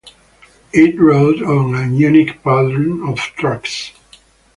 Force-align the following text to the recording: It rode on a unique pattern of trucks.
It 0.73 0.99
rode 0.99 1.43
on 1.43 1.75
a 1.75 1.85
unique 1.95 2.41
pattern 2.41 3.03
of 3.07 3.19
trucks. 3.19 3.91